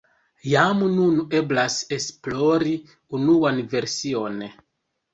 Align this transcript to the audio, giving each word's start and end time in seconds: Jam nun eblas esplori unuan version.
Jam 0.53 0.79
nun 0.93 1.19
eblas 1.41 1.77
esplori 1.99 2.75
unuan 3.21 3.65
version. 3.79 4.45